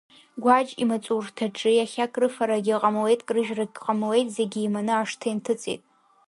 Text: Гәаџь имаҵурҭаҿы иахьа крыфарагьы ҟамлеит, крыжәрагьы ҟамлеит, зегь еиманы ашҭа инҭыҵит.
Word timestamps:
Гәаџь 0.43 0.71
имаҵурҭаҿы 0.83 1.71
иахьа 1.75 2.11
крыфарагьы 2.13 2.75
ҟамлеит, 2.81 3.21
крыжәрагьы 3.27 3.79
ҟамлеит, 3.85 4.27
зегь 4.35 4.55
еиманы 4.59 4.93
ашҭа 4.95 5.27
инҭыҵит. 5.31 5.81